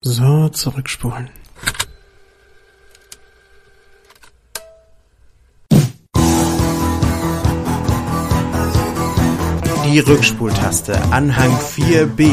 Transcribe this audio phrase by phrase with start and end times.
[0.00, 1.28] So, zurückspulen.
[9.84, 12.30] Die Rückspultaste, Anhang 4b.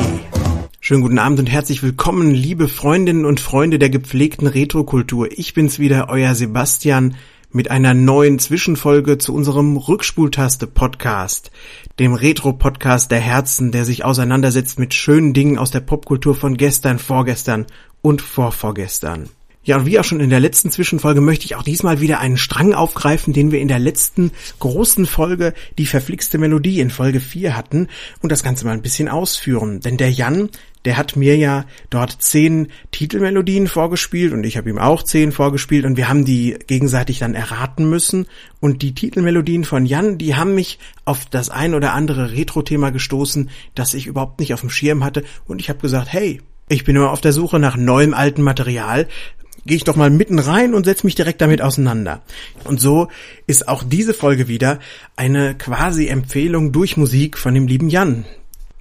[0.80, 5.28] Schönen guten Abend und herzlich willkommen, liebe Freundinnen und Freunde der gepflegten Retrokultur.
[5.32, 7.16] Ich bin's wieder, euer Sebastian,
[7.56, 11.52] mit einer neuen Zwischenfolge zu unserem Rückspultaste-Podcast,
[12.00, 17.00] dem Retro-Podcast der Herzen, der sich auseinandersetzt mit schönen Dingen aus der Popkultur von gestern,
[17.00, 17.66] vorgestern
[18.02, 19.30] und vorvorgestern.
[19.64, 22.38] Ja, und wie auch schon in der letzten Zwischenfolge möchte ich auch diesmal wieder einen
[22.38, 27.56] Strang aufgreifen, den wir in der letzten großen Folge, die verflixte Melodie in Folge 4
[27.56, 27.88] hatten
[28.22, 29.80] und das Ganze mal ein bisschen ausführen.
[29.80, 30.50] Denn der Jan,
[30.86, 35.86] der hat mir ja dort zehn Titelmelodien vorgespielt und ich habe ihm auch zehn vorgespielt
[35.86, 38.28] und wir haben die gegenseitig dann erraten müssen
[38.60, 43.50] und die Titelmelodien von Jan, die haben mich auf das ein oder andere Retro-Thema gestoßen,
[43.74, 46.96] das ich überhaupt nicht auf dem Schirm hatte und ich habe gesagt, hey, ich bin
[46.96, 49.08] immer auf der Suche nach neuem alten Material,
[49.66, 52.22] gehe ich doch mal mitten rein und setze mich direkt damit auseinander.
[52.64, 53.08] Und so
[53.48, 54.80] ist auch diese Folge wieder
[55.16, 58.26] eine quasi Empfehlung durch Musik von dem lieben Jan.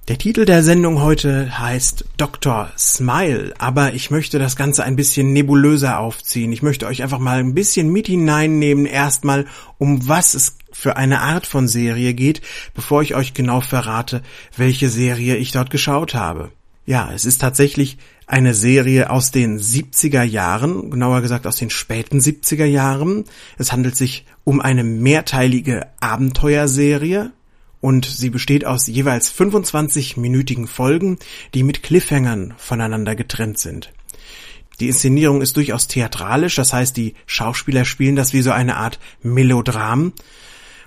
[0.07, 2.71] Der Titel der Sendung heute heißt Dr.
[2.77, 6.51] Smile, aber ich möchte das Ganze ein bisschen nebulöser aufziehen.
[6.51, 9.47] Ich möchte euch einfach mal ein bisschen mit hineinnehmen, erstmal
[9.79, 12.43] um was es für eine Art von Serie geht,
[12.75, 14.21] bevor ich euch genau verrate,
[14.55, 16.51] welche Serie ich dort geschaut habe.
[16.85, 17.97] Ja, es ist tatsächlich
[18.27, 23.23] eine Serie aus den 70er Jahren, genauer gesagt aus den späten 70er Jahren.
[23.57, 27.31] Es handelt sich um eine mehrteilige Abenteuerserie
[27.85, 31.19] und sie besteht aus jeweils 25-minütigen Folgen,
[31.53, 33.93] die mit Cliffhangern voneinander getrennt sind.
[34.79, 38.99] Die Inszenierung ist durchaus theatralisch, das heißt, die Schauspieler spielen das wie so eine Art
[39.21, 40.13] Melodram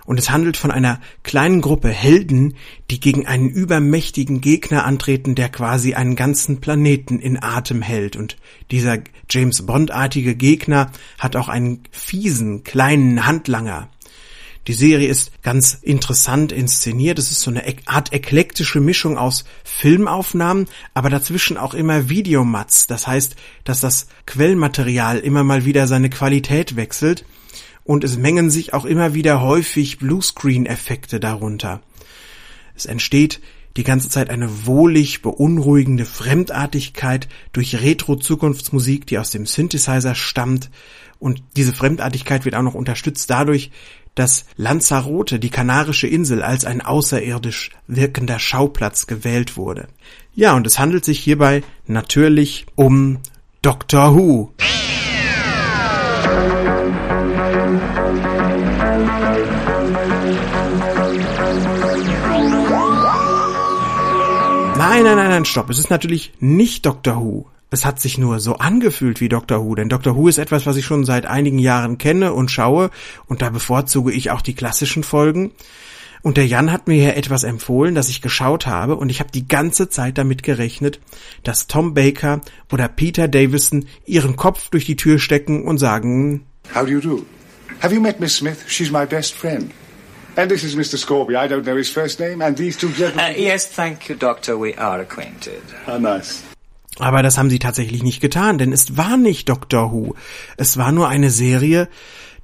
[0.09, 2.55] und es handelt von einer kleinen Gruppe Helden,
[2.91, 8.17] die gegen einen übermächtigen Gegner antreten, der quasi einen ganzen Planeten in Atem hält.
[8.17, 8.39] Und
[8.71, 13.91] dieser James Bond-artige Gegner hat auch einen fiesen, kleinen Handlanger.
[14.69, 17.19] Die Serie ist ganz interessant inszeniert.
[17.19, 22.87] Es ist so eine Art eklektische Mischung aus Filmaufnahmen, aber dazwischen auch immer Videomats.
[22.87, 23.35] Das heißt,
[23.65, 27.25] dass das Quellmaterial immer mal wieder seine Qualität wechselt
[27.83, 31.81] und es mengen sich auch immer wieder häufig Bluescreen-Effekte darunter.
[32.77, 33.41] Es entsteht
[33.79, 40.69] die ganze Zeit eine wohlig beunruhigende Fremdartigkeit durch Retro-Zukunftsmusik, die aus dem Synthesizer stammt.
[41.19, 43.71] Und diese Fremdartigkeit wird auch noch unterstützt dadurch,
[44.19, 49.87] dass Lanzarote, die Kanarische Insel, als ein außerirdisch wirkender Schauplatz gewählt wurde.
[50.35, 53.21] Ja, und es handelt sich hierbei natürlich um
[53.63, 54.53] Doctor Who.
[64.77, 65.71] Nein, nein, nein, nein, stopp.
[65.71, 67.47] Es ist natürlich nicht Doctor Who.
[67.71, 70.77] Es hat sich nur so angefühlt wie Doctor Who, denn Doctor Who ist etwas, was
[70.77, 72.91] ich schon seit einigen Jahren kenne und schaue,
[73.27, 75.53] und da bevorzuge ich auch die klassischen Folgen.
[76.23, 79.31] Und der Jan hat mir hier etwas empfohlen, das ich geschaut habe, und ich habe
[79.31, 80.99] die ganze Zeit damit gerechnet,
[81.45, 82.41] dass Tom Baker
[82.73, 87.25] oder Peter Davison ihren Kopf durch die Tür stecken und sagen, How do you do?
[87.81, 88.65] Have you met Miss Smith?
[88.67, 89.71] She's my best friend.
[90.37, 90.97] And this is Mr.
[90.97, 91.37] Scorby.
[91.37, 92.43] I don't know his first name.
[92.43, 93.35] And these two gentlemen.
[93.35, 94.57] Uh, yes, thank you, Doctor.
[94.57, 95.63] We are acquainted.
[95.87, 96.48] Ah, nice.
[96.99, 100.15] Aber das haben sie tatsächlich nicht getan, denn es war nicht Doctor Who.
[100.57, 101.89] Es war nur eine Serie,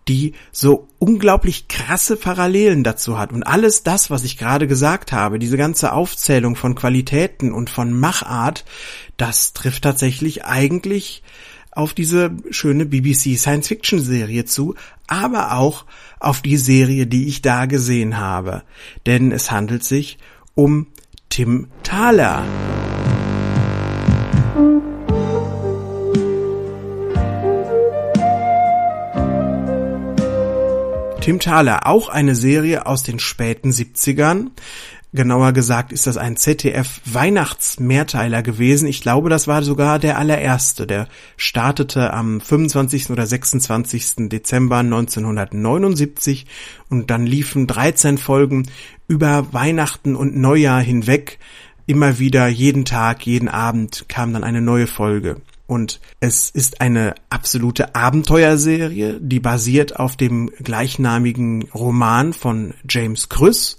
[0.08, 3.32] die so unglaublich krasse Parallelen dazu hat.
[3.32, 7.98] Und alles das, was ich gerade gesagt habe, diese ganze Aufzählung von Qualitäten und von
[7.98, 8.64] Machart,
[9.16, 11.22] das trifft tatsächlich eigentlich
[11.72, 14.74] auf diese schöne BBC Science Fiction Serie zu,
[15.06, 15.86] aber auch
[16.20, 18.62] auf die Serie, die ich da gesehen habe.
[19.06, 20.18] Denn es handelt sich
[20.54, 20.86] um
[21.28, 22.44] Tim Thaler.
[31.24, 34.50] Tim Thaler, auch eine Serie aus den späten 70ern.
[35.14, 38.86] Genauer gesagt ist das ein ZDF-Weihnachtsmehrteiler gewesen.
[38.86, 40.86] Ich glaube, das war sogar der allererste.
[40.86, 41.08] Der
[41.38, 43.08] startete am 25.
[43.08, 44.28] oder 26.
[44.28, 46.44] Dezember 1979
[46.90, 48.68] und dann liefen 13 Folgen
[49.08, 51.38] über Weihnachten und Neujahr hinweg.
[51.86, 55.40] Immer wieder, jeden Tag, jeden Abend kam dann eine neue Folge.
[55.66, 63.78] Und es ist eine absolute Abenteuerserie, die basiert auf dem gleichnamigen Roman von James Krüss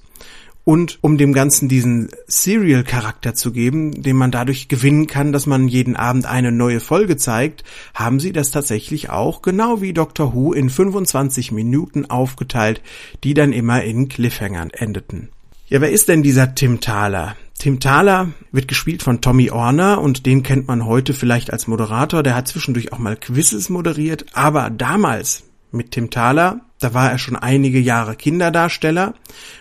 [0.66, 5.68] und um dem Ganzen diesen Serial-Charakter zu geben, den man dadurch gewinnen kann, dass man
[5.68, 10.54] jeden Abend eine neue Folge zeigt, haben sie das tatsächlich auch genau wie Doctor Who
[10.54, 12.82] in 25 Minuten aufgeteilt,
[13.24, 15.30] die dann immer in Cliffhangern endeten.
[15.68, 17.36] Ja, wer ist denn dieser Tim Thaler?
[17.58, 22.22] Tim Thaler wird gespielt von Tommy Orner und den kennt man heute vielleicht als Moderator.
[22.22, 27.18] Der hat zwischendurch auch mal Quizzes moderiert, aber damals mit Tim Thaler, da war er
[27.18, 29.14] schon einige Jahre Kinderdarsteller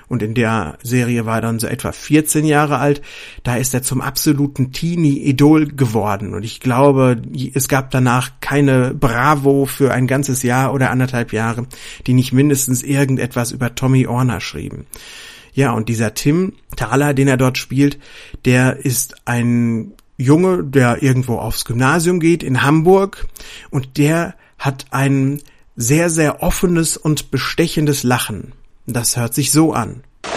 [0.08, 3.02] und in der Serie war er dann so etwa 14 Jahre alt.
[3.42, 7.22] Da ist er zum absoluten Teenie-Idol geworden und ich glaube,
[7.54, 11.66] es gab danach keine Bravo für ein ganzes Jahr oder anderthalb Jahre,
[12.06, 14.86] die nicht mindestens irgendetwas über Tommy Orner schrieben.
[15.54, 17.98] Ja, und dieser Tim Thaler, den er dort spielt,
[18.44, 23.26] der ist ein Junge, der irgendwo aufs Gymnasium geht in Hamburg
[23.70, 25.40] und der hat ein
[25.76, 28.52] sehr, sehr offenes und bestechendes Lachen.
[28.86, 30.02] Das hört sich so an.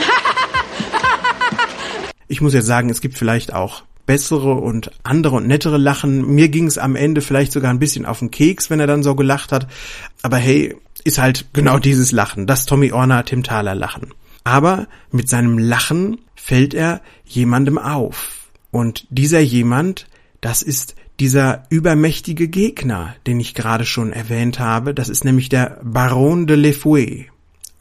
[2.29, 6.27] Ich muss jetzt sagen, es gibt vielleicht auch bessere und andere und nettere Lachen.
[6.35, 9.01] Mir ging es am Ende vielleicht sogar ein bisschen auf den Keks, wenn er dann
[9.01, 9.67] so gelacht hat.
[10.23, 10.75] Aber hey,
[11.05, 14.11] ist halt genau dieses Lachen, das Tommy Orner Tim Thaler Lachen
[14.47, 18.49] aber mit seinem Lachen fällt er jemandem auf.
[18.71, 20.07] Und dieser jemand,
[20.39, 25.81] das ist dieser übermächtige Gegner, den ich gerade schon erwähnt habe, das ist nämlich der
[25.83, 27.25] Baron de Le Fouet.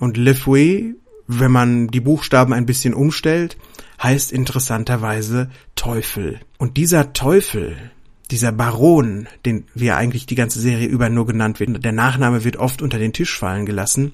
[0.00, 0.96] Und Le Fouet,
[1.28, 3.56] wenn man die Buchstaben ein bisschen umstellt,
[4.02, 6.40] heißt interessanterweise Teufel.
[6.58, 7.76] Und dieser Teufel,
[8.30, 12.56] dieser Baron, den wir eigentlich die ganze Serie über nur genannt werden, der Nachname wird
[12.56, 14.12] oft unter den Tisch fallen gelassen,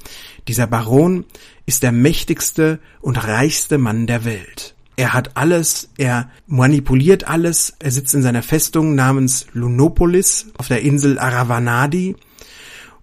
[0.49, 1.25] dieser Baron
[1.67, 4.75] ist der mächtigste und reichste Mann der Welt.
[4.97, 10.82] Er hat alles, er manipuliert alles, er sitzt in seiner Festung namens Lunopolis auf der
[10.82, 12.15] Insel Aravanadi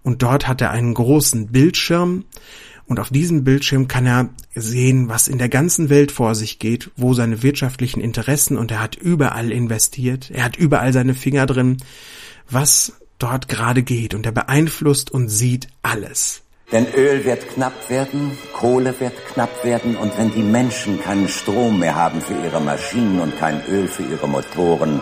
[0.02, 2.24] und dort hat er einen großen Bildschirm
[2.90, 6.90] und auf diesem Bildschirm kann er sehen, was in der ganzen Welt vor sich geht,
[6.96, 11.76] wo seine wirtschaftlichen Interessen und er hat überall investiert, er hat überall seine Finger drin,
[12.50, 16.42] was dort gerade geht und er beeinflusst und sieht alles.
[16.72, 21.78] Denn Öl wird knapp werden, Kohle wird knapp werden und wenn die Menschen keinen Strom
[21.78, 25.00] mehr haben für ihre Maschinen und kein Öl für ihre Motoren,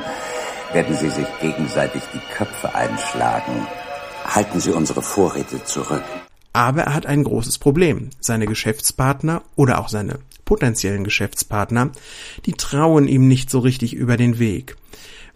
[0.74, 3.66] werden sie sich gegenseitig die Köpfe einschlagen.
[4.26, 6.04] Halten Sie unsere Vorräte zurück.
[6.52, 8.10] Aber er hat ein großes Problem.
[8.20, 11.92] Seine Geschäftspartner oder auch seine potenziellen Geschäftspartner,
[12.46, 14.76] die trauen ihm nicht so richtig über den Weg,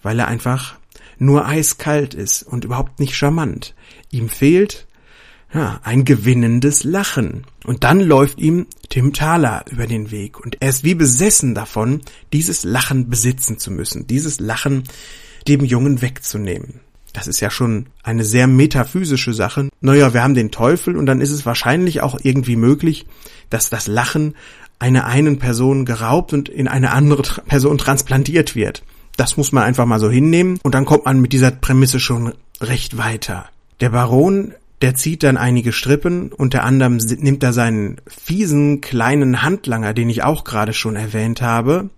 [0.02, 0.76] weil er einfach
[1.18, 3.74] nur eiskalt ist und überhaupt nicht charmant.
[4.10, 4.86] Ihm fehlt
[5.54, 7.44] ja, ein gewinnendes Lachen.
[7.64, 12.00] Und dann läuft ihm Tim Thaler über den Weg und er ist wie besessen davon,
[12.32, 14.84] dieses Lachen besitzen zu müssen, dieses Lachen
[15.46, 16.80] dem Jungen wegzunehmen.
[17.12, 19.68] Das ist ja schon eine sehr metaphysische Sache.
[19.80, 23.06] Naja, wir haben den Teufel und dann ist es wahrscheinlich auch irgendwie möglich,
[23.50, 24.34] dass das Lachen
[24.78, 28.82] einer einen Person geraubt und in eine andere Person transplantiert wird.
[29.16, 32.32] Das muss man einfach mal so hinnehmen und dann kommt man mit dieser Prämisse schon
[32.60, 33.46] recht weiter.
[33.80, 39.92] Der Baron, der zieht dann einige Strippen, unter anderem nimmt er seinen fiesen kleinen Handlanger,
[39.92, 41.90] den ich auch gerade schon erwähnt habe.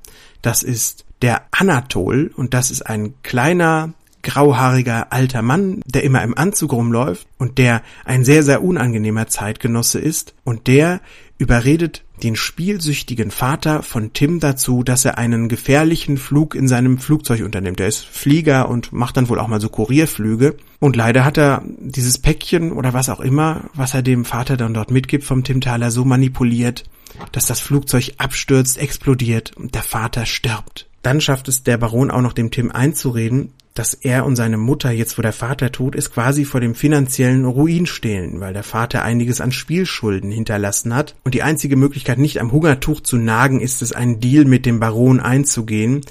[0.43, 3.95] Das ist der Anatol und das ist ein kleiner
[4.25, 10.01] grauhaariger alter Mann, der immer im Anzug rumläuft und der ein sehr, sehr unangenehmer Zeitgenosse
[10.01, 11.01] ist und der
[11.39, 17.43] überredet den spielsüchtigen Vater von Tim dazu, dass er einen gefährlichen Flug in seinem Flugzeug
[17.43, 17.81] unternimmt.
[17.81, 20.57] Er ist Flieger und macht dann wohl auch mal so Kurierflüge.
[20.79, 24.75] Und leider hat er dieses Päckchen oder was auch immer, was er dem Vater dann
[24.75, 26.85] dort mitgibt vom Tim Thaler, so manipuliert,
[27.33, 30.89] dass das Flugzeug abstürzt, explodiert und der Vater stirbt.
[31.03, 34.93] Dann schafft es der Baron auch noch dem Tim einzureden, dass er und seine Mutter
[34.93, 39.03] jetzt, wo der Vater tot ist, quasi vor dem finanziellen Ruin stehen, weil der Vater
[39.03, 41.17] einiges an Spielschulden hinterlassen hat.
[41.25, 44.79] Und die einzige Möglichkeit, nicht am Hungertuch zu nagen, ist es, einen Deal mit dem
[44.79, 46.03] Baron einzugehen,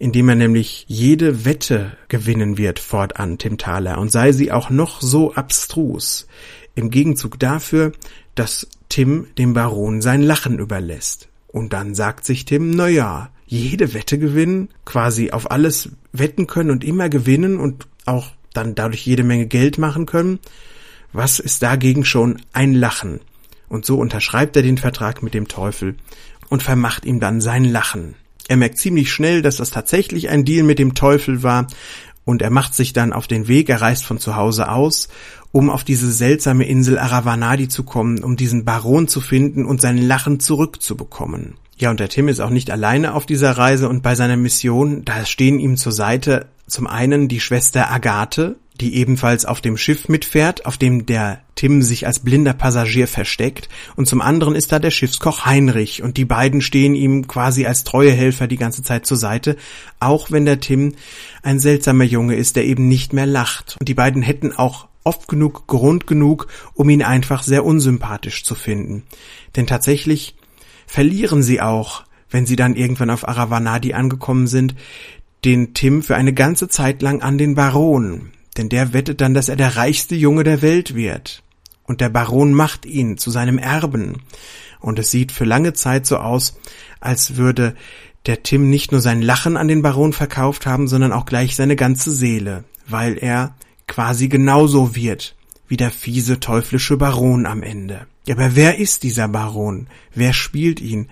[0.00, 5.00] indem er nämlich jede Wette gewinnen wird fortan, Tim Thaler, und sei sie auch noch
[5.00, 6.26] so abstrus.
[6.74, 7.92] Im Gegenzug dafür,
[8.34, 11.28] dass Tim dem Baron sein Lachen überlässt.
[11.46, 16.70] Und dann sagt sich Tim, na ja, jede Wette gewinnen, quasi auf alles wetten können
[16.70, 20.38] und immer gewinnen und auch dann dadurch jede Menge Geld machen können.
[21.12, 23.20] Was ist dagegen schon ein Lachen?
[23.68, 25.96] Und so unterschreibt er den Vertrag mit dem Teufel
[26.48, 28.14] und vermacht ihm dann sein Lachen.
[28.48, 31.66] Er merkt ziemlich schnell, dass das tatsächlich ein Deal mit dem Teufel war
[32.24, 35.08] und er macht sich dann auf den Weg, er reist von zu Hause aus,
[35.52, 39.98] um auf diese seltsame Insel Aravanadi zu kommen, um diesen Baron zu finden und sein
[39.98, 41.54] Lachen zurückzubekommen.
[41.76, 45.04] Ja, und der Tim ist auch nicht alleine auf dieser Reise und bei seiner Mission,
[45.04, 50.08] da stehen ihm zur Seite zum einen die Schwester Agathe, die ebenfalls auf dem Schiff
[50.08, 54.78] mitfährt, auf dem der Tim sich als blinder Passagier versteckt, und zum anderen ist da
[54.78, 59.06] der Schiffskoch Heinrich, und die beiden stehen ihm quasi als treue Helfer die ganze Zeit
[59.06, 59.56] zur Seite,
[60.00, 60.94] auch wenn der Tim
[61.42, 63.76] ein seltsamer Junge ist, der eben nicht mehr lacht.
[63.78, 68.54] Und die beiden hätten auch oft genug Grund genug, um ihn einfach sehr unsympathisch zu
[68.54, 69.04] finden.
[69.54, 70.34] Denn tatsächlich
[70.86, 74.74] verlieren sie auch, wenn sie dann irgendwann auf Aravanadi angekommen sind,
[75.44, 79.48] den Tim für eine ganze Zeit lang an den Baron, denn der wettet dann, dass
[79.48, 81.42] er der reichste Junge der Welt wird.
[81.84, 84.22] Und der Baron macht ihn zu seinem Erben.
[84.80, 86.58] Und es sieht für lange Zeit so aus,
[87.00, 87.74] als würde
[88.26, 91.76] der Tim nicht nur sein Lachen an den Baron verkauft haben, sondern auch gleich seine
[91.76, 93.54] ganze Seele, weil er
[93.86, 95.36] quasi genauso wird
[95.68, 98.06] wie der fiese teuflische Baron am Ende.
[98.28, 99.88] Aber wer ist dieser Baron?
[100.14, 101.08] Wer spielt ihn?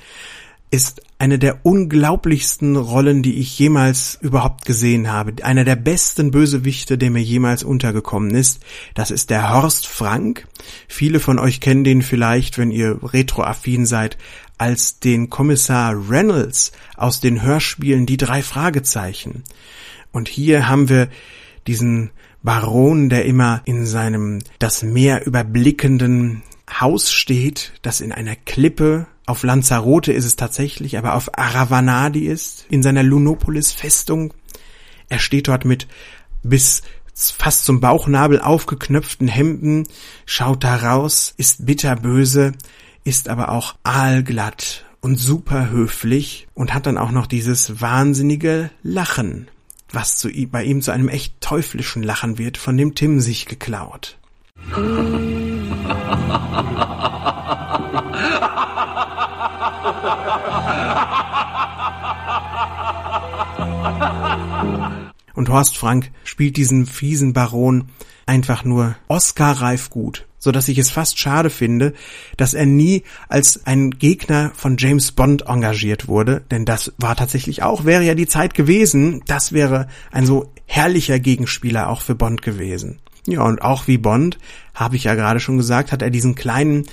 [0.71, 5.45] Ist eine der unglaublichsten Rollen, die ich jemals überhaupt gesehen habe.
[5.45, 8.61] Einer der besten Bösewichte, der mir jemals untergekommen ist.
[8.95, 10.49] Das ist der Horst Frank.
[10.89, 14.17] Viele von euch kennen den vielleicht, wenn ihr retroaffin seid,
[14.57, 19.45] als den Kommissar Reynolds aus den Hörspielen Die drei Fragezeichen.
[20.11, 21.09] Und hier haben wir
[21.67, 22.11] diesen
[22.43, 26.43] Baron, der immer in seinem das Meer überblickenden
[26.81, 32.67] Haus steht, das in einer Klippe auf Lanzarote ist es tatsächlich, aber auf Aravanadi ist,
[32.69, 34.35] in seiner Lunopolis-Festung.
[35.09, 35.87] Er steht dort mit
[36.43, 36.83] bis
[37.15, 39.87] fast zum Bauchnabel aufgeknöpften Hemden,
[40.27, 42.53] schaut da raus, ist bitterböse,
[43.05, 49.49] ist aber auch aalglatt und super höflich und hat dann auch noch dieses wahnsinnige Lachen,
[49.91, 53.47] was zu ihm, bei ihm zu einem echt teuflischen Lachen wird, von dem Tim sich
[53.47, 54.19] geklaut.
[65.35, 67.89] Und Horst Frank spielt diesen fiesen Baron
[68.27, 71.95] einfach nur Oscar-reif gut, so dass ich es fast schade finde,
[72.37, 77.63] dass er nie als ein Gegner von James Bond engagiert wurde, denn das war tatsächlich
[77.63, 82.43] auch, wäre ja die Zeit gewesen, das wäre ein so herrlicher Gegenspieler auch für Bond
[82.43, 83.01] gewesen.
[83.27, 84.39] Ja, und auch wie Bond,
[84.75, 86.87] habe ich ja gerade schon gesagt, hat er diesen kleinen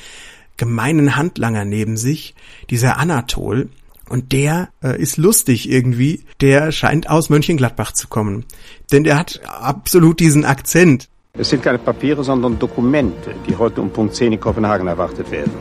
[0.58, 2.36] gemeinen Handlanger neben sich,
[2.70, 3.70] dieser Anatol,
[4.10, 6.24] und der äh, ist lustig irgendwie.
[6.42, 8.46] Der scheint aus Mönchengladbach zu kommen.
[8.92, 11.08] Denn der hat absolut diesen Akzent.
[11.34, 15.52] Es sind keine Papiere, sondern Dokumente, die heute um Punkt 10 in Kopenhagen erwartet werden.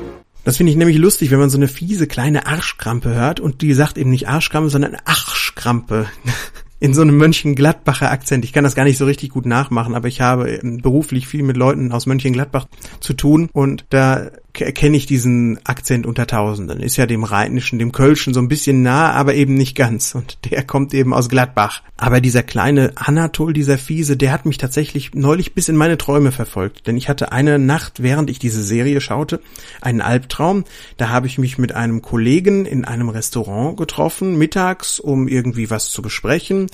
[0.44, 3.74] Das finde ich nämlich lustig, wenn man so eine fiese kleine Arschkrampe hört und die
[3.74, 6.06] sagt eben nicht Arschkrampe, sondern Arschkrampe.
[6.80, 8.44] in so einem Mönchengladbacher Akzent.
[8.44, 11.56] Ich kann das gar nicht so richtig gut nachmachen, aber ich habe beruflich viel mit
[11.56, 12.66] Leuten aus Mönchengladbach
[13.00, 16.80] zu tun und da erkenne ich diesen Akzent unter Tausenden.
[16.80, 20.14] Ist ja dem Rheinischen, dem Kölschen so ein bisschen nah, aber eben nicht ganz.
[20.14, 21.82] Und der kommt eben aus Gladbach.
[21.96, 26.32] Aber dieser kleine Anatol, dieser Fiese, der hat mich tatsächlich neulich bis in meine Träume
[26.32, 26.86] verfolgt.
[26.86, 29.40] Denn ich hatte eine Nacht, während ich diese Serie schaute,
[29.80, 30.64] einen Albtraum.
[30.96, 35.90] Da habe ich mich mit einem Kollegen in einem Restaurant getroffen, mittags, um irgendwie was
[35.90, 36.66] zu besprechen.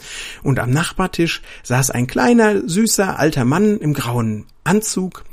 [0.42, 5.24] Und am Nachbartisch saß ein kleiner, süßer, alter Mann im grauen Anzug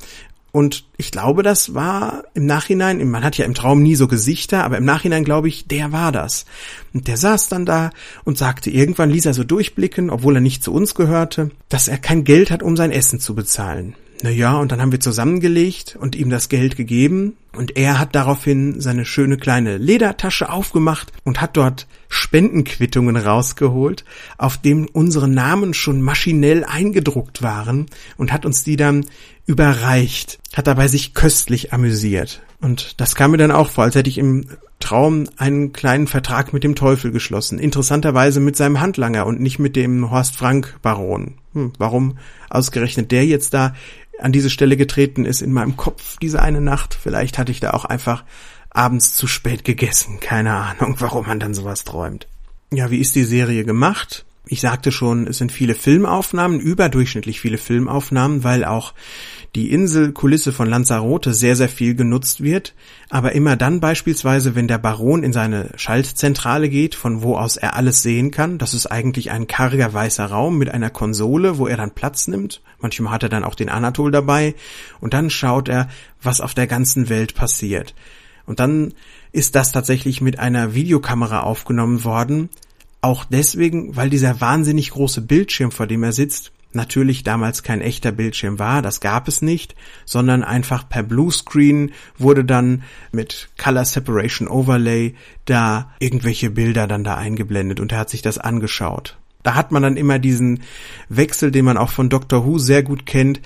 [0.51, 4.65] und ich glaube, das war im Nachhinein, man hat ja im Traum nie so Gesichter,
[4.65, 6.45] aber im Nachhinein glaube ich, der war das.
[6.93, 7.91] Und der saß dann da
[8.25, 11.97] und sagte, irgendwann ließ er so durchblicken, obwohl er nicht zu uns gehörte, dass er
[11.97, 13.95] kein Geld hat, um sein Essen zu bezahlen.
[14.23, 18.79] Naja, und dann haben wir zusammengelegt und ihm das Geld gegeben und er hat daraufhin
[18.79, 24.05] seine schöne kleine Ledertasche aufgemacht und hat dort Spendenquittungen rausgeholt,
[24.37, 27.87] auf dem unsere Namen schon maschinell eingedruckt waren
[28.17, 29.05] und hat uns die dann
[29.47, 32.43] überreicht, hat dabei sich köstlich amüsiert.
[32.61, 34.45] Und das kam mir dann auch vor, als hätte ich im
[34.81, 37.59] Traum einen kleinen Vertrag mit dem Teufel geschlossen.
[37.59, 41.35] Interessanterweise mit seinem Handlanger und nicht mit dem Horst Frank Baron.
[41.53, 42.17] Hm, warum
[42.49, 43.73] ausgerechnet der jetzt da
[44.19, 46.97] an diese Stelle getreten ist in meinem Kopf diese eine Nacht.
[47.01, 48.23] Vielleicht hatte ich da auch einfach
[48.69, 50.19] abends zu spät gegessen.
[50.19, 52.27] Keine Ahnung, warum man dann sowas träumt.
[52.71, 54.25] Ja, wie ist die Serie gemacht?
[54.45, 58.93] Ich sagte schon, es sind viele Filmaufnahmen, überdurchschnittlich viele Filmaufnahmen, weil auch
[59.55, 62.73] die Inselkulisse von Lanzarote sehr, sehr viel genutzt wird,
[63.09, 67.75] aber immer dann beispielsweise, wenn der Baron in seine Schaltzentrale geht, von wo aus er
[67.75, 68.57] alles sehen kann.
[68.57, 72.61] Das ist eigentlich ein karger weißer Raum mit einer Konsole, wo er dann Platz nimmt.
[72.79, 74.55] Manchmal hat er dann auch den Anatol dabei
[75.01, 75.89] und dann schaut er,
[76.21, 77.93] was auf der ganzen Welt passiert.
[78.45, 78.93] Und dann
[79.33, 82.49] ist das tatsächlich mit einer Videokamera aufgenommen worden,
[83.01, 88.11] auch deswegen, weil dieser wahnsinnig große Bildschirm, vor dem er sitzt, natürlich damals kein echter
[88.11, 89.75] Bildschirm war, das gab es nicht,
[90.05, 97.15] sondern einfach per Bluescreen wurde dann mit Color Separation Overlay da irgendwelche Bilder dann da
[97.15, 99.17] eingeblendet und er hat sich das angeschaut.
[99.43, 100.61] Da hat man dann immer diesen
[101.09, 103.41] Wechsel, den man auch von Doctor Who sehr gut kennt.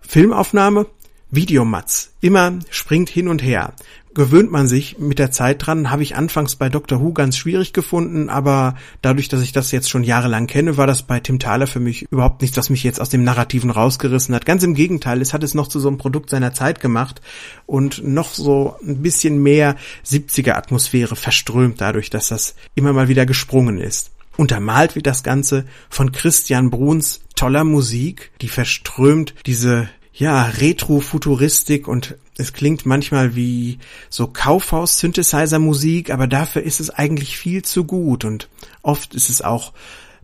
[0.00, 0.86] Filmaufnahme,
[1.30, 2.12] Videomatz.
[2.20, 3.72] Immer springt hin und her
[4.18, 5.90] gewöhnt man sich mit der Zeit dran.
[5.90, 9.88] Habe ich anfangs bei Doctor Who ganz schwierig gefunden, aber dadurch, dass ich das jetzt
[9.88, 13.00] schon jahrelang kenne, war das bei Tim Thaler für mich überhaupt nichts, was mich jetzt
[13.00, 14.44] aus dem Narrativen rausgerissen hat.
[14.44, 17.20] Ganz im Gegenteil, es hat es noch zu so einem Produkt seiner Zeit gemacht
[17.64, 23.24] und noch so ein bisschen mehr 70er Atmosphäre verströmt dadurch, dass das immer mal wieder
[23.24, 24.10] gesprungen ist.
[24.36, 32.16] Untermalt wird das Ganze von Christian Bruns toller Musik, die verströmt diese ja, Retro-Futuristik und
[32.38, 33.78] es klingt manchmal wie
[34.08, 38.48] so Kaufhaus-Synthesizer-Musik, aber dafür ist es eigentlich viel zu gut und
[38.82, 39.72] oft ist es auch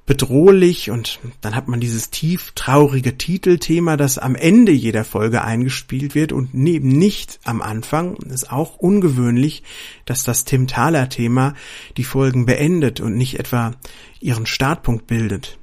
[0.06, 6.14] bedrohlich und dann hat man dieses tief traurige Titelthema, das am Ende jeder Folge eingespielt
[6.14, 8.16] wird und neben nicht am Anfang.
[8.16, 9.64] Ist auch ungewöhnlich,
[10.04, 11.54] dass das Tim Thaler Thema
[11.96, 13.72] die Folgen beendet und nicht etwa
[14.20, 15.58] ihren Startpunkt bildet.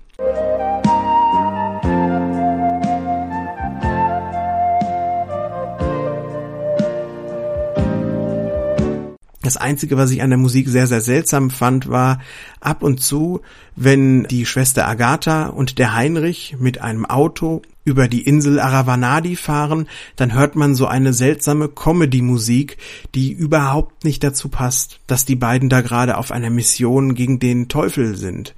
[9.41, 12.19] Das Einzige, was ich an der Musik sehr, sehr seltsam fand, war
[12.59, 13.41] ab und zu,
[13.75, 19.87] wenn die Schwester Agatha und der Heinrich mit einem Auto über die Insel Aravanadi fahren,
[20.15, 22.77] dann hört man so eine seltsame Comedy-Musik,
[23.15, 27.67] die überhaupt nicht dazu passt, dass die beiden da gerade auf einer Mission gegen den
[27.67, 28.53] Teufel sind.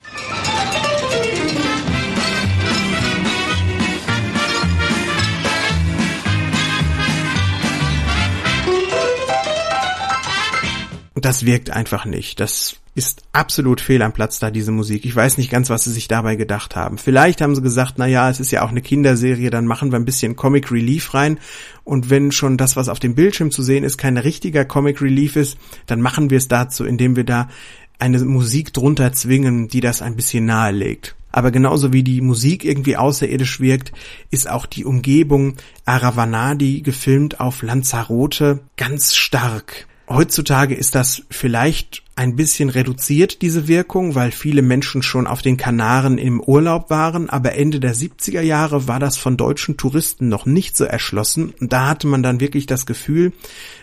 [11.25, 12.39] Das wirkt einfach nicht.
[12.39, 15.05] Das ist absolut fehl am Platz da, diese Musik.
[15.05, 16.99] Ich weiß nicht ganz, was sie sich dabei gedacht haben.
[16.99, 19.97] Vielleicht haben sie gesagt, na ja, es ist ja auch eine Kinderserie, dann machen wir
[19.97, 21.39] ein bisschen Comic Relief rein.
[21.83, 25.35] Und wenn schon das, was auf dem Bildschirm zu sehen ist, kein richtiger Comic Relief
[25.35, 27.49] ist, dann machen wir es dazu, indem wir da
[27.97, 31.15] eine Musik drunter zwingen, die das ein bisschen nahelegt.
[31.31, 33.91] Aber genauso wie die Musik irgendwie außerirdisch wirkt,
[34.29, 39.87] ist auch die Umgebung Aravanadi gefilmt auf Lanzarote ganz stark.
[40.13, 45.57] Heutzutage ist das vielleicht ein bisschen reduziert, diese Wirkung, weil viele Menschen schon auf den
[45.57, 50.45] Kanaren im Urlaub waren, aber Ende der 70er Jahre war das von deutschen Touristen noch
[50.45, 51.53] nicht so erschlossen.
[51.59, 53.33] Und da hatte man dann wirklich das Gefühl,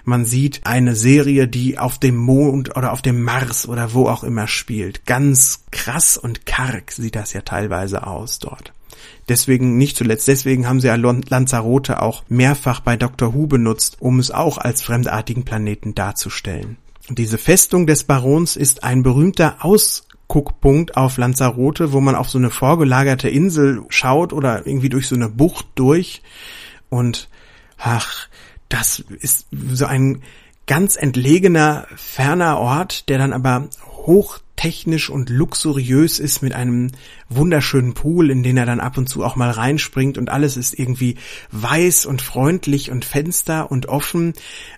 [0.04, 4.22] man sieht eine Serie, die auf dem Mond oder auf dem Mars oder wo auch
[4.22, 5.06] immer spielt.
[5.06, 8.72] Ganz krass und karg sieht das ja teilweise aus dort.
[9.30, 13.32] Deswegen, nicht zuletzt deswegen haben sie ja Lanzarote auch mehrfach bei Dr.
[13.32, 16.78] Who benutzt, um es auch als fremdartigen Planeten darzustellen.
[17.08, 22.50] Diese Festung des Barons ist ein berühmter Ausguckpunkt auf Lanzarote, wo man auf so eine
[22.50, 26.22] vorgelagerte Insel schaut oder irgendwie durch so eine Bucht durch.
[26.88, 27.28] Und
[27.78, 28.26] ach,
[28.68, 30.22] das ist so ein
[30.66, 36.90] ganz entlegener, ferner Ort, der dann aber hoch technisch und luxuriös ist mit einem
[37.30, 40.78] wunderschönen Pool, in den er dann ab und zu auch mal reinspringt und alles ist
[40.78, 41.16] irgendwie
[41.50, 44.34] weiß und freundlich und Fenster und offen,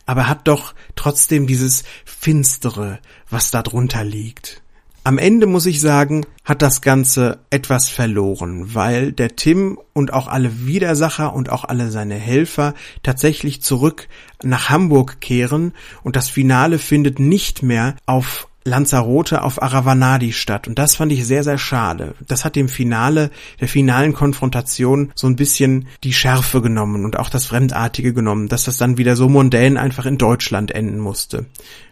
[0.06, 4.62] aber hat doch trotzdem dieses Finstere, was da drunter liegt.
[5.02, 10.28] Am Ende muss ich sagen, hat das Ganze etwas verloren, weil der Tim und auch
[10.28, 14.06] alle Widersacher und auch alle seine Helfer tatsächlich zurück
[14.44, 15.72] nach Hamburg kehren
[16.04, 20.68] und das Finale findet nicht mehr auf Lanzarote auf Aravanadi statt.
[20.68, 22.14] Und das fand ich sehr, sehr schade.
[22.26, 27.30] Das hat dem Finale, der finalen Konfrontation so ein bisschen die Schärfe genommen und auch
[27.30, 31.46] das Fremdartige genommen, dass das dann wieder so mondän einfach in Deutschland enden musste.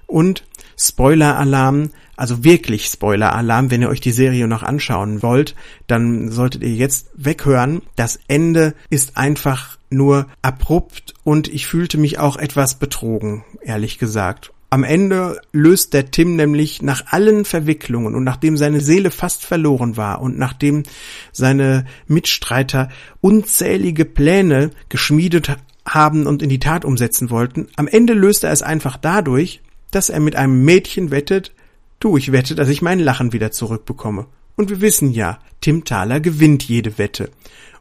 [0.06, 0.44] Und
[0.76, 5.54] Spoiler-Alarm, also wirklich Spoiler-Alarm, wenn ihr euch die Serie noch anschauen wollt,
[5.86, 7.82] dann solltet ihr jetzt weghören.
[7.96, 14.52] Das Ende ist einfach nur abrupt und ich fühlte mich auch etwas betrogen, ehrlich gesagt.
[14.72, 19.96] Am Ende löst der Tim nämlich nach allen Verwicklungen und nachdem seine Seele fast verloren
[19.96, 20.84] war und nachdem
[21.32, 22.88] seine Mitstreiter
[23.20, 28.62] unzählige Pläne geschmiedet haben und in die Tat umsetzen wollten, am Ende löst er es
[28.62, 31.52] einfach dadurch, dass er mit einem Mädchen wettet,
[31.98, 34.26] du, ich wette, dass ich mein Lachen wieder zurückbekomme.
[34.54, 37.30] Und wir wissen ja, Tim Thaler gewinnt jede Wette.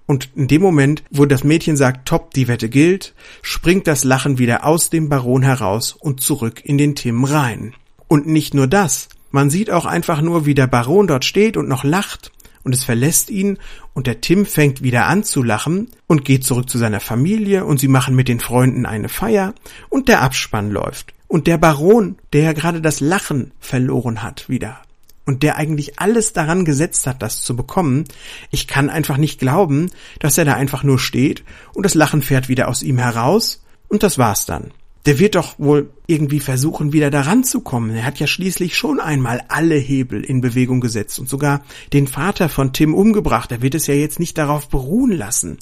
[0.09, 4.39] Und in dem Moment, wo das Mädchen sagt, top, die Wette gilt, springt das Lachen
[4.39, 7.75] wieder aus dem Baron heraus und zurück in den Tim rein.
[8.07, 9.07] Und nicht nur das.
[9.29, 12.31] Man sieht auch einfach nur, wie der Baron dort steht und noch lacht
[12.63, 13.59] und es verlässt ihn
[13.93, 17.79] und der Tim fängt wieder an zu lachen und geht zurück zu seiner Familie und
[17.79, 19.53] sie machen mit den Freunden eine Feier
[19.89, 21.13] und der Abspann läuft.
[21.27, 24.81] Und der Baron, der ja gerade das Lachen verloren hat, wieder
[25.29, 28.05] und der eigentlich alles daran gesetzt hat, das zu bekommen,
[28.49, 31.43] ich kann einfach nicht glauben, dass er da einfach nur steht
[31.75, 34.71] und das Lachen fährt wieder aus ihm heraus und das war's dann.
[35.05, 37.95] Der wird doch wohl irgendwie versuchen, wieder daran zu kommen.
[37.95, 41.63] Er hat ja schließlich schon einmal alle Hebel in Bewegung gesetzt und sogar
[41.93, 43.51] den Vater von Tim umgebracht.
[43.51, 45.59] Er wird es ja jetzt nicht darauf beruhen lassen.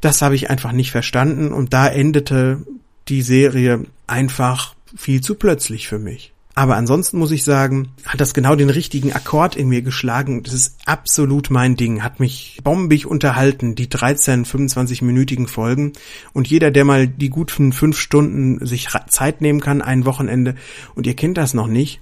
[0.00, 2.62] Das habe ich einfach nicht verstanden und da endete
[3.08, 6.31] die Serie einfach viel zu plötzlich für mich.
[6.54, 10.42] Aber ansonsten muss ich sagen, hat das genau den richtigen Akkord in mir geschlagen.
[10.42, 12.02] Das ist absolut mein Ding.
[12.02, 15.92] Hat mich bombig unterhalten, die 13, 25-minütigen Folgen.
[16.34, 20.54] Und jeder, der mal die guten fünf Stunden sich Zeit nehmen kann, ein Wochenende,
[20.94, 22.00] und ihr kennt das noch nicht,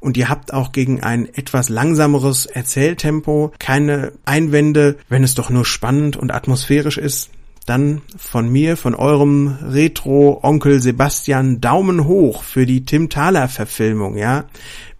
[0.00, 5.66] und ihr habt auch gegen ein etwas langsameres Erzähltempo keine Einwände, wenn es doch nur
[5.66, 7.30] spannend und atmosphärisch ist,
[7.70, 14.46] dann von mir, von eurem Retro-Onkel Sebastian Daumen hoch für die Tim Thaler Verfilmung, ja.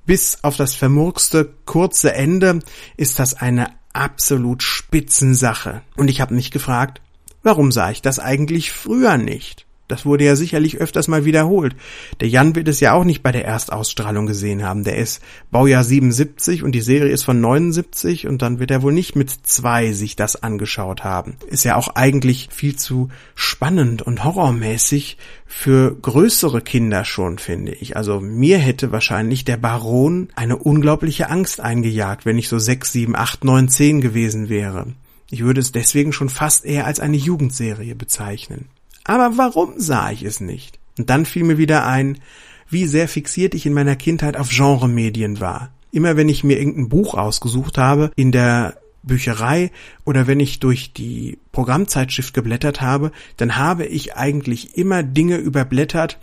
[0.06, 2.60] Bis auf das vermurkste kurze Ende
[2.96, 5.82] ist das eine absolut Spitzensache.
[5.96, 7.02] Und ich habe mich gefragt,
[7.42, 9.66] warum sah ich das eigentlich früher nicht?
[9.90, 11.74] Das wurde ja sicherlich öfters mal wiederholt.
[12.20, 14.84] Der Jan wird es ja auch nicht bei der Erstausstrahlung gesehen haben.
[14.84, 18.92] Der ist Baujahr 77 und die Serie ist von 79 und dann wird er wohl
[18.92, 21.36] nicht mit zwei sich das angeschaut haben.
[21.48, 27.96] Ist ja auch eigentlich viel zu spannend und horrormäßig für größere Kinder schon, finde ich.
[27.96, 33.16] Also mir hätte wahrscheinlich der Baron eine unglaubliche Angst eingejagt, wenn ich so sechs, sieben,
[33.16, 34.86] acht, neun, zehn gewesen wäre.
[35.30, 38.68] Ich würde es deswegen schon fast eher als eine Jugendserie bezeichnen.
[39.10, 40.78] Aber warum sah ich es nicht?
[40.96, 42.20] Und dann fiel mir wieder ein,
[42.68, 45.72] wie sehr fixiert ich in meiner Kindheit auf Genremedien war.
[45.90, 49.72] Immer wenn ich mir irgendein Buch ausgesucht habe, in der Bücherei
[50.04, 56.20] oder wenn ich durch die Programmzeitschrift geblättert habe, dann habe ich eigentlich immer Dinge überblättert,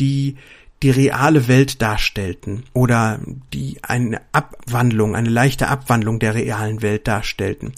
[0.00, 0.36] die
[0.82, 3.20] die reale Welt darstellten oder
[3.52, 7.74] die eine Abwandlung, eine leichte Abwandlung der realen Welt darstellten.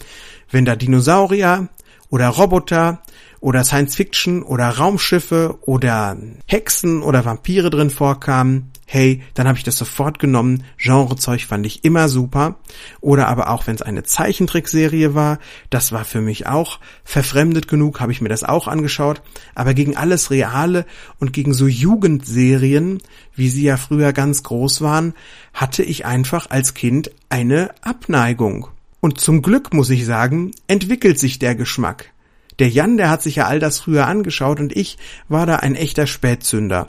[0.49, 1.71] Wenn da Dinosaurier
[2.09, 3.03] oder Roboter
[3.45, 9.65] oder Science Fiction oder Raumschiffe oder Hexen oder Vampire drin vorkamen, hey, dann habe ich
[9.65, 10.65] das sofort genommen.
[10.79, 12.55] Genrezeug fand ich immer super.
[13.03, 18.01] Oder aber auch wenn es eine Zeichentrickserie war, das war für mich auch verfremdet genug,
[18.01, 19.21] habe ich mir das auch angeschaut.
[19.55, 20.87] Aber gegen alles Reale
[21.21, 23.03] und gegen so Jugendserien,
[23.35, 25.13] wie sie ja früher ganz groß waren,
[25.53, 28.69] hatte ich einfach als Kind eine Abneigung.
[29.01, 32.13] Und zum Glück, muss ich sagen, entwickelt sich der Geschmack.
[32.59, 35.75] Der Jan, der hat sich ja all das früher angeschaut und ich war da ein
[35.75, 36.88] echter Spätzünder.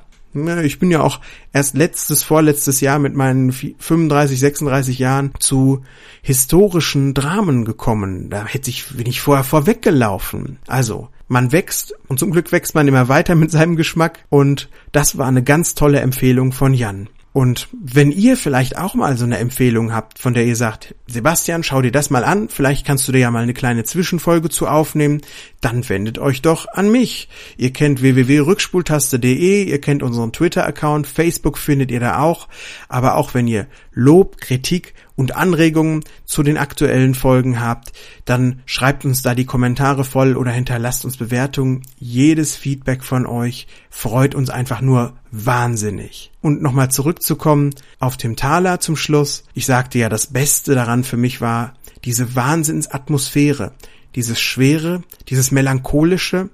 [0.64, 1.22] Ich bin ja auch
[1.54, 5.86] erst letztes, vorletztes Jahr mit meinen 35, 36 Jahren zu
[6.22, 8.30] historischen Dramen gekommen.
[8.30, 10.60] Da hätte ich, bin ich vorher vorweggelaufen.
[10.68, 15.18] Also, man wächst und zum Glück wächst man immer weiter mit seinem Geschmack und das
[15.18, 17.08] war eine ganz tolle Empfehlung von Jan.
[17.36, 21.64] Und wenn ihr vielleicht auch mal so eine Empfehlung habt, von der ihr sagt, Sebastian,
[21.64, 24.70] schau dir das mal an, vielleicht kannst du dir ja mal eine kleine Zwischenfolge zu
[24.70, 25.20] aufnehmen,
[25.60, 27.28] dann wendet euch doch an mich.
[27.58, 32.48] Ihr kennt www.rückspultaste.de, ihr kennt unseren Twitter-Account, Facebook findet ihr da auch,
[32.88, 37.94] aber auch wenn ihr Lob, Kritik und Anregungen zu den aktuellen Folgen habt,
[38.26, 41.84] dann schreibt uns da die Kommentare voll oder hinterlasst uns Bewertungen.
[41.98, 46.32] Jedes Feedback von euch freut uns einfach nur wahnsinnig.
[46.42, 49.44] Und nochmal zurückzukommen auf Tim Thaler zum Schluss.
[49.54, 51.74] Ich sagte ja, das Beste daran für mich war
[52.04, 53.74] diese Wahnsinnsatmosphäre,
[54.16, 56.50] dieses Schwere, dieses Melancholische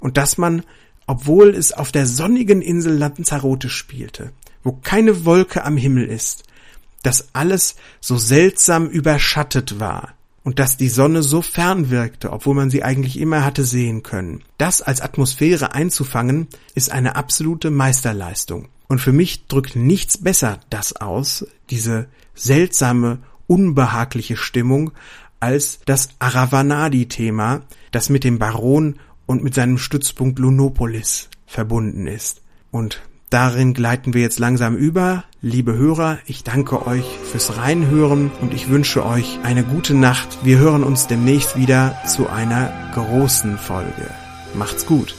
[0.00, 0.62] und dass man,
[1.06, 6.44] obwohl es auf der sonnigen Insel Lanzarote spielte, wo keine Wolke am Himmel ist,
[7.02, 12.70] dass alles so seltsam überschattet war und dass die Sonne so fern wirkte, obwohl man
[12.70, 14.42] sie eigentlich immer hatte sehen können.
[14.58, 18.68] Das als Atmosphäre einzufangen, ist eine absolute Meisterleistung.
[18.88, 24.92] Und für mich drückt nichts besser das aus, diese seltsame, unbehagliche Stimmung,
[25.38, 32.42] als das Aravanadi-Thema, das mit dem Baron und mit seinem Stützpunkt Lunopolis verbunden ist.
[32.70, 35.22] Und Darin gleiten wir jetzt langsam über.
[35.40, 40.38] Liebe Hörer, ich danke euch fürs Reinhören und ich wünsche euch eine gute Nacht.
[40.42, 44.10] Wir hören uns demnächst wieder zu einer großen Folge.
[44.54, 45.14] Macht's gut.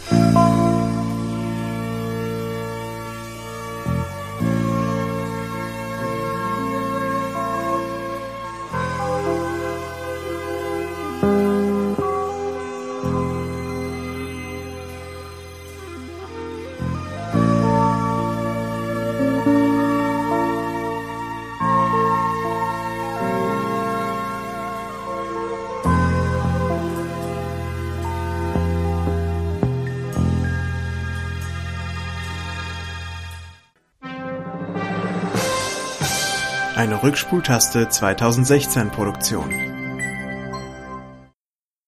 [37.03, 39.70] Rückspultaste 2016 Produktion.